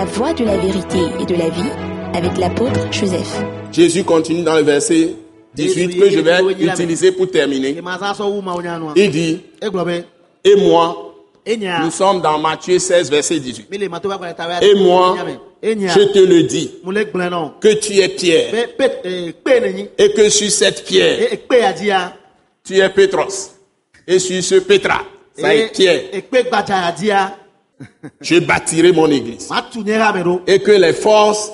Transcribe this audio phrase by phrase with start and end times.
[0.00, 1.68] La voie de la vérité et de la vie
[2.14, 3.42] avec l'apôtre Joseph.
[3.70, 5.14] Jésus continue dans le verset
[5.54, 7.76] 18 que je vais utiliser pour terminer.
[8.96, 9.42] Il dit,
[10.42, 11.14] et moi,
[11.46, 13.66] nous sommes dans Matthieu 16, verset 18.
[13.70, 15.16] Et moi,
[15.62, 16.70] je te le dis,
[17.60, 18.54] que tu es Pierre,
[19.98, 21.28] et que sur cette pierre,
[22.64, 23.50] tu es Pétros,
[24.06, 25.02] et sur ce Pétra,
[25.36, 26.04] ça est Pierre,
[28.20, 29.48] je bâtirai mon église,
[30.46, 31.50] et que les forces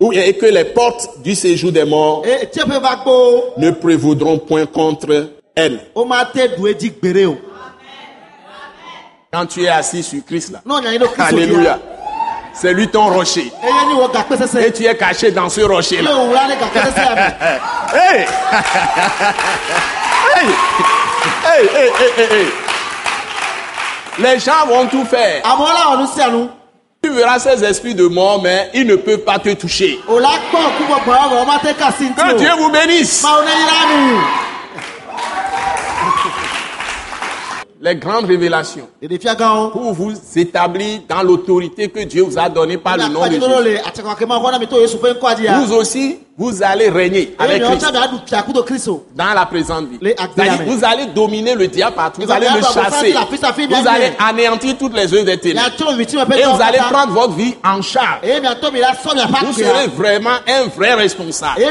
[0.00, 2.22] ou- et que les portes du séjour des morts
[3.58, 5.80] ne prévaudront point contre elle.
[9.32, 10.60] Quand tu es assis sur Christ là,
[11.42, 11.78] Alléluia,
[12.54, 13.50] c'est lui ton rocher,
[14.66, 16.10] et tu es caché dans ce rocher là.
[17.92, 18.26] Hey!
[20.34, 20.48] hey!
[21.44, 22.65] Hey, hey, hey, hey, hey.
[24.18, 25.42] Les gens vont tout faire.
[27.02, 30.00] Tu verras ces esprits de mort, mais ils ne peuvent pas te toucher.
[32.16, 33.22] Que Dieu vous bénisse.
[37.86, 38.88] Les grandes révélations
[39.72, 43.40] pour vous établir dans l'autorité que Dieu vous a donnée par le nom de Jésus.
[45.64, 47.86] Vous aussi, vous allez régner avec Christ
[49.14, 49.98] dans la présente vie.
[50.66, 52.22] Vous allez dominer le diable partout.
[52.22, 53.14] Vous allez le chasser.
[53.68, 55.70] Vous allez anéantir toutes les œuvres des ténèbres.
[56.36, 58.18] Et vous allez prendre votre vie en charge.
[59.44, 61.62] Vous serez vraiment un vrai responsable.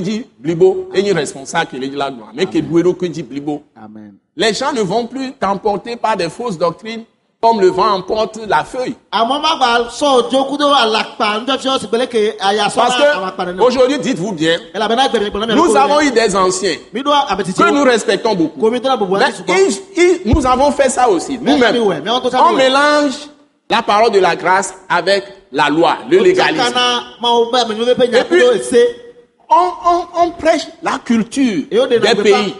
[0.00, 0.88] Dit blibo.
[4.36, 7.04] Les gens ne vont plus t'emporter par des fausses doctrines
[7.40, 8.96] comme le vent emporte la feuille.
[12.74, 13.02] Parce que
[13.62, 14.58] aujourd'hui, dites-vous bien,
[15.54, 16.76] nous avons eu des anciens
[17.54, 18.60] que nous respectons beaucoup.
[19.20, 19.26] Mais
[19.96, 21.74] ils- ils- nous avons fait ça aussi, nous-mêmes.
[22.50, 23.14] On mélange
[23.70, 25.22] la parole de la grâce avec
[25.52, 26.64] la loi, le légalisme.
[28.06, 28.40] Et puis,
[29.50, 31.64] on, on- on prêche la culture
[31.98, 32.54] des pays.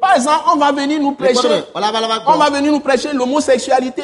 [0.00, 1.48] Par exemple, on va venir nous prêcher,
[2.26, 4.02] on va venir nous prêcher l'homosexualité.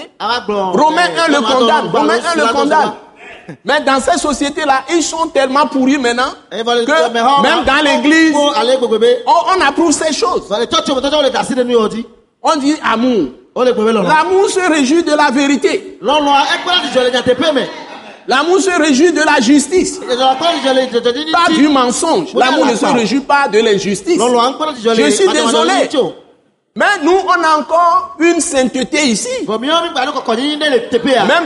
[0.73, 1.91] Romain 1 le condamne.
[2.01, 2.93] Romain 1 le condamne.
[3.65, 6.33] Mais dans ces sociétés-là, ils sont tellement pourris maintenant
[6.87, 6.91] que
[7.43, 8.35] même dans l'église,
[9.27, 10.45] on, on approuve ces choses.
[12.43, 13.29] On dit amour.
[14.03, 15.99] L'amour se réjouit de la vérité.
[18.27, 20.01] L'amour se réjouit de la justice,
[21.33, 22.29] pas du mensonge.
[22.35, 24.19] L'amour ne se réjouit pas de l'injustice.
[24.19, 25.89] Je suis désolé.
[26.77, 29.29] Mais nous, on a encore une sainteté ici.
[29.49, 29.87] Même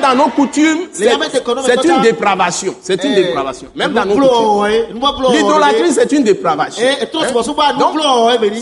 [0.01, 2.75] dans nos coutumes, c'est une dépravation.
[2.81, 3.69] C'est une dépravation.
[3.75, 4.97] Même dans nos coutumes.
[5.31, 6.83] L'idolâtrie, c'est une dépravation.
[7.79, 8.01] Donc,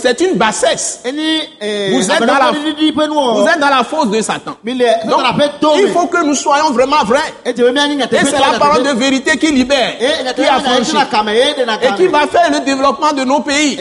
[0.02, 1.02] c'est une bassesse.
[1.04, 4.56] Vous êtes dans la, vous êtes dans la fosse de Satan.
[4.64, 7.32] Donc, il faut que nous soyons vraiment vrais.
[7.44, 9.98] Et c'est la parole de vérité qui libère,
[10.34, 10.96] qui affranchit,
[11.80, 13.78] et qui va faire le développement de nos pays.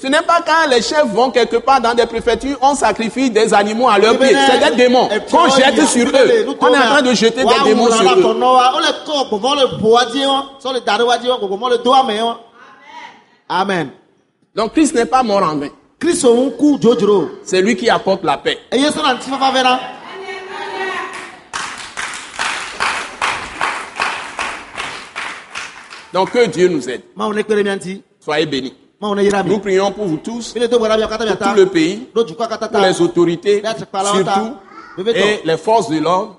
[0.00, 3.52] Ce n'est pas quand les chefs vont quelque part dans des préfectures, on sacrifie des
[3.54, 4.34] animaux à leurs pieds.
[4.46, 6.46] C'est des démons qu'on jette sur eux.
[6.60, 8.22] On est en train de jeter des démons sur eux.
[13.48, 13.90] Amen.
[14.54, 15.68] Donc Christ n'est pas mort en vain.
[17.44, 18.58] C'est lui qui apporte la paix.
[26.12, 27.02] Donc que Dieu nous aide.
[28.18, 28.74] Soyez bénis.
[29.02, 33.62] Nous prions pour vous tous, pour tout le pays, pour les autorités,
[34.12, 34.56] surtout,
[35.14, 36.36] et les forces de l'ordre,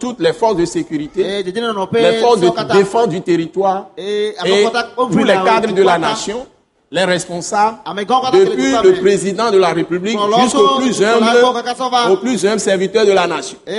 [0.00, 4.66] toutes les forces de sécurité, pé les forces de défense du territoire Et et
[4.96, 6.44] tous les cadres de la nation,
[6.92, 12.58] les responsables, kele depuis le président de la République jusqu'au plus humble, au plus humble
[12.58, 13.56] serviteur de la nation.
[13.64, 13.78] Et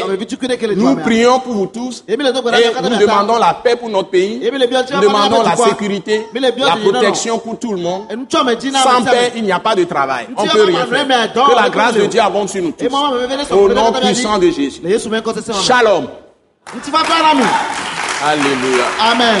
[0.00, 0.36] tó
[0.76, 4.38] nous prions pour vous tous et bí akátá nous demandons la paix pour notre pays,
[4.46, 8.02] ọtí nous demandons la sécurité, la protection pour tout le monde.
[8.30, 10.26] Sans paix, il n'y a pas de travail.
[10.36, 11.32] On Tí peut rien faire.
[11.32, 12.04] Que la grâce de.
[12.04, 12.86] Dieu abonde sur nous tous.
[13.50, 14.82] Au nom puissant de Jésus.
[15.62, 16.06] Shalom.
[18.22, 18.84] Alléluia.
[19.00, 19.40] Amen.